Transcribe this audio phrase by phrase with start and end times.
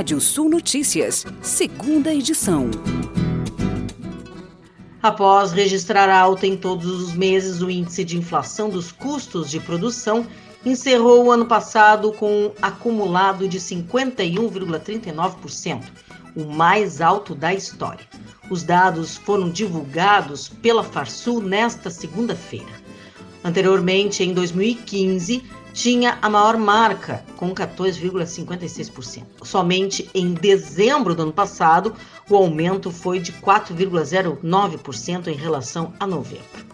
[0.00, 2.70] Rádio Sul Notícias, segunda edição.
[5.02, 10.26] Após registrar alta em todos os meses, o índice de inflação dos custos de produção
[10.64, 15.82] encerrou o ano passado com um acumulado de 51,39%,
[16.34, 18.06] o mais alto da história.
[18.48, 22.72] Os dados foram divulgados pela Farsul nesta segunda-feira.
[23.44, 29.24] Anteriormente, em 2015, tinha a maior marca, com 14,56%.
[29.42, 31.94] Somente em dezembro do ano passado,
[32.28, 36.66] o aumento foi de 4,09% em relação a novembro.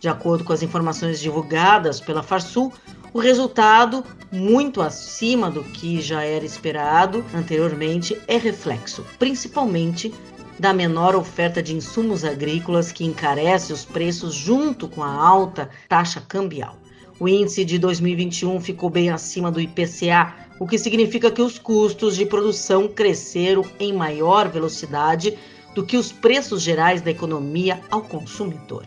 [0.00, 2.72] De acordo com as informações divulgadas pela Farsul,
[3.12, 10.14] o resultado, muito acima do que já era esperado anteriormente, é reflexo, principalmente
[10.58, 16.20] da menor oferta de insumos agrícolas que encarece os preços junto com a alta taxa
[16.20, 16.76] cambial.
[17.20, 22.16] O índice de 2021 ficou bem acima do IPCA, o que significa que os custos
[22.16, 25.36] de produção cresceram em maior velocidade
[25.74, 28.86] do que os preços gerais da economia ao consumidor.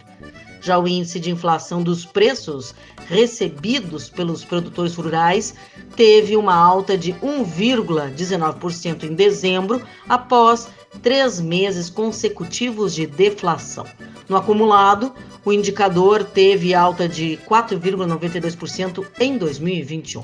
[0.63, 2.73] Já o índice de inflação dos preços
[3.09, 5.53] recebidos pelos produtores rurais
[5.93, 10.69] teve uma alta de 1,19% em dezembro, após
[11.01, 13.85] três meses consecutivos de deflação.
[14.29, 20.23] No acumulado, o indicador teve alta de 4,92% em 2021.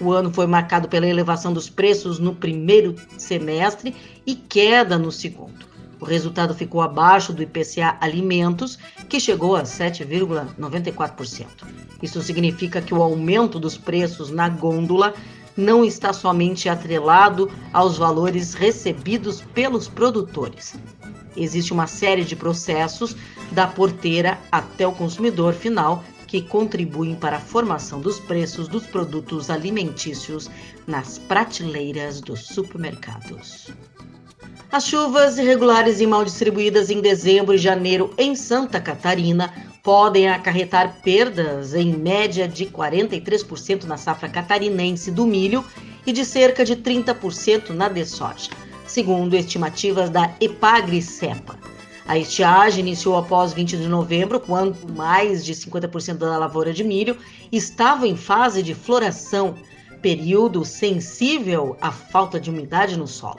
[0.00, 3.94] O ano foi marcado pela elevação dos preços no primeiro semestre
[4.26, 5.73] e queda no segundo.
[6.04, 11.46] O resultado ficou abaixo do IPCA Alimentos, que chegou a 7,94%.
[12.02, 15.14] Isso significa que o aumento dos preços na gôndola
[15.56, 20.74] não está somente atrelado aos valores recebidos pelos produtores.
[21.34, 23.16] Existe uma série de processos
[23.50, 29.48] da porteira até o consumidor final que contribuem para a formação dos preços dos produtos
[29.48, 30.50] alimentícios
[30.86, 33.72] nas prateleiras dos supermercados.
[34.74, 39.54] As chuvas irregulares e mal distribuídas em dezembro e janeiro em Santa Catarina
[39.84, 45.64] podem acarretar perdas em média de 43% na safra catarinense do milho
[46.04, 48.50] e de cerca de 30% na de soja,
[48.84, 51.56] segundo estimativas da Epagri-Cepa.
[52.04, 57.16] A estiagem iniciou após 20 de novembro, quando mais de 50% da lavoura de milho
[57.52, 59.54] estava em fase de floração,
[60.02, 63.38] período sensível à falta de umidade no solo.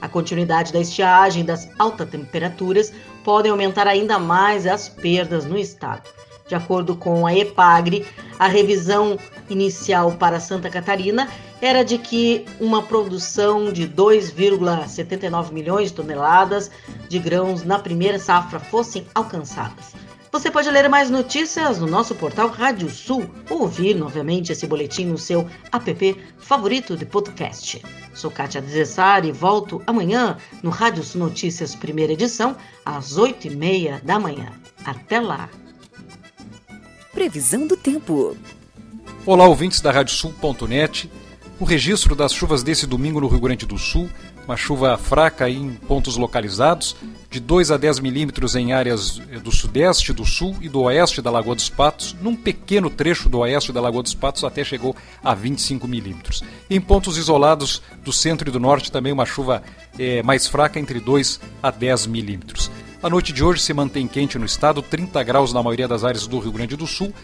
[0.00, 2.92] A continuidade da estiagem e das altas temperaturas
[3.24, 6.08] podem aumentar ainda mais as perdas no estado.
[6.48, 8.06] De acordo com a EPAGRE,
[8.38, 9.18] a revisão
[9.50, 11.28] inicial para Santa Catarina
[11.60, 16.70] era de que uma produção de 2,79 milhões de toneladas
[17.08, 20.05] de grãos na primeira safra fossem alcançadas.
[20.36, 25.06] Você pode ler mais notícias no nosso portal Rádio Sul ou ouvir novamente esse boletim
[25.06, 27.82] no seu app favorito de podcast.
[28.12, 32.54] Sou Kátia Desessari e volto amanhã no Rádio Sul Notícias, primeira edição,
[32.84, 34.52] às 8h30 da manhã.
[34.84, 35.48] Até lá!
[37.14, 38.36] Previsão do tempo.
[39.24, 41.10] Olá, ouvintes da Radiosul.net.
[41.58, 44.10] O registro das chuvas desse domingo no Rio Grande do Sul,
[44.44, 46.94] uma chuva fraca em pontos localizados,
[47.30, 51.22] de 2 a 10 milímetros em áreas eh, do sudeste, do sul e do oeste
[51.22, 54.94] da Lagoa dos Patos, num pequeno trecho do oeste da Lagoa dos Patos até chegou
[55.24, 56.44] a 25 milímetros.
[56.68, 59.62] Em pontos isolados do centro e do norte também uma chuva
[59.98, 62.70] é, mais fraca, entre 2 a 10 milímetros.
[63.02, 66.26] A noite de hoje se mantém quente no estado, 30 graus na maioria das áreas
[66.26, 67.14] do Rio Grande do Sul,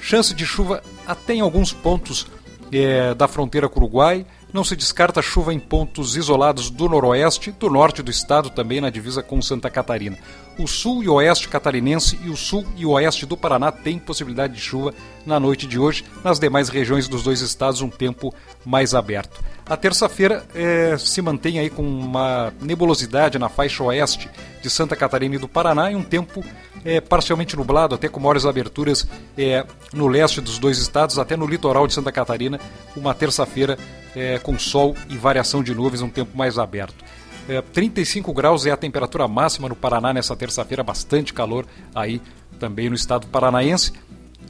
[0.00, 2.26] chance de chuva até em alguns pontos
[2.72, 4.26] é, da fronteira com o Uruguai.
[4.52, 8.90] Não se descarta chuva em pontos isolados do noroeste, do norte do estado, também na
[8.90, 10.18] divisa com Santa Catarina.
[10.58, 14.60] O sul e oeste catarinense e o sul e oeste do Paraná têm possibilidade de
[14.60, 14.92] chuva
[15.24, 16.04] na noite de hoje.
[16.22, 19.42] Nas demais regiões dos dois estados, um tempo mais aberto.
[19.64, 24.28] A terça-feira é, se mantém aí com uma nebulosidade na faixa oeste
[24.60, 26.44] de Santa Catarina e do Paraná e um tempo
[26.84, 29.06] é, parcialmente nublado, até com maiores aberturas
[29.38, 29.64] é,
[29.94, 32.60] no leste dos dois estados, até no litoral de Santa Catarina,
[32.94, 33.78] uma terça-feira
[34.14, 37.04] é, com sol e variação de nuvens, um tempo mais aberto.
[37.48, 42.20] É, 35 graus é a temperatura máxima no Paraná nessa terça-feira, bastante calor aí
[42.58, 43.92] também no estado paranaense.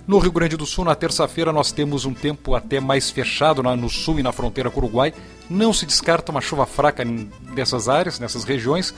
[0.06, 3.88] No Rio Grande do Sul, na terça-feira, nós temos um tempo até mais fechado no
[3.88, 5.14] sul e na fronteira com o Uruguai.
[5.48, 7.04] Não se descarta uma chuva fraca
[7.54, 8.92] nessas áreas, nessas regiões.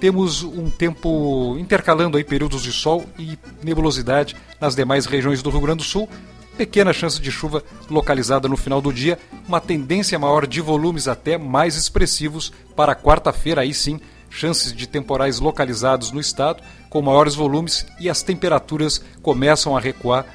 [0.00, 5.60] Temos um tempo intercalando aí períodos de sol e nebulosidade nas demais regiões do Rio
[5.60, 6.08] Grande do Sul.
[6.60, 9.18] Pequena chance de chuva localizada no final do dia,
[9.48, 13.98] uma tendência maior de volumes até mais expressivos para quarta-feira, aí sim,
[14.28, 20.26] chances de temporais localizados no estado, com maiores volumes e as temperaturas começam a recuar,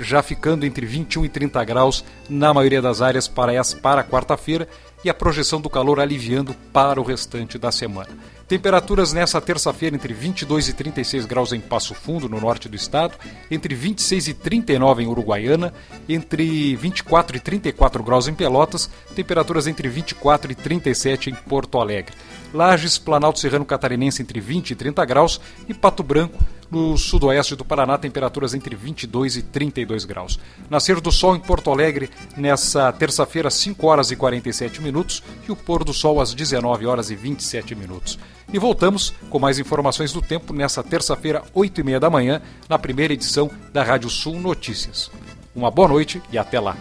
[0.00, 4.68] já ficando entre 21 e 30 graus na maioria das áreas para, para quarta-feira
[5.04, 8.10] e a projeção do calor aliviando para o restante da semana.
[8.46, 13.14] Temperaturas nessa terça-feira entre 22 e 36 graus em Passo Fundo, no norte do estado,
[13.50, 15.72] entre 26 e 39 em Uruguaiana,
[16.06, 22.14] entre 24 e 34 graus em Pelotas, temperaturas entre 24 e 37 em Porto Alegre.
[22.52, 26.38] Lages, Planalto Serrano Catarinense entre 20 e 30 graus e Pato Branco,
[26.70, 30.38] no sudoeste do Paraná, temperaturas entre 22 e 32 graus.
[30.68, 35.56] Nascer do sol em Porto Alegre nessa terça-feira, 5 horas e 47 minutos, e o
[35.56, 38.18] pôr do sol às 19 horas e 27 minutos.
[38.52, 42.78] E voltamos com mais informações do tempo nessa terça-feira, 8 e meia da manhã, na
[42.78, 45.10] primeira edição da Rádio Sul Notícias.
[45.54, 46.76] Uma boa noite e até lá.